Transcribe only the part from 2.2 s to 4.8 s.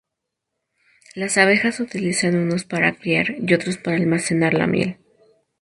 unos para criar y otros para almacenar la